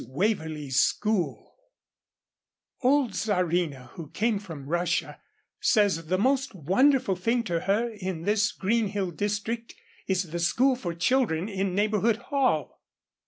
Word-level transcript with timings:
WAVERLEE'S 0.09 0.79
SCHOOL 0.79 1.59
Old 2.81 3.11
Czarina, 3.13 3.89
who 3.93 4.09
came 4.09 4.39
from 4.39 4.65
Russia, 4.65 5.19
says 5.59 6.07
the 6.07 6.17
most 6.17 6.55
wonderful 6.55 7.15
thing 7.15 7.43
to 7.43 7.59
her 7.59 7.87
in 7.87 8.23
this 8.23 8.51
Green 8.51 8.87
Hill 8.87 9.11
district, 9.11 9.75
is 10.07 10.31
the 10.31 10.39
school 10.39 10.75
for 10.75 10.95
children 10.95 11.47
in 11.47 11.75
Neighbourhood 11.75 12.17
Hall. 12.17 12.81